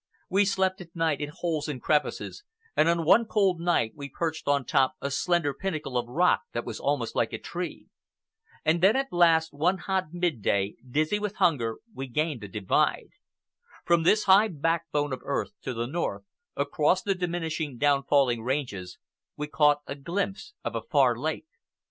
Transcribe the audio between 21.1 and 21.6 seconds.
lake.